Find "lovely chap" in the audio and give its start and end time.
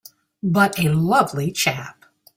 0.91-2.05